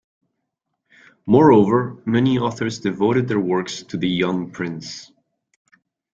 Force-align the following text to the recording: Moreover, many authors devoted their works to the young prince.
Moreover, 1.27 2.01
many 2.07 2.39
authors 2.39 2.79
devoted 2.79 3.27
their 3.27 3.39
works 3.39 3.83
to 3.83 3.97
the 3.97 4.09
young 4.09 4.49
prince. 4.49 5.11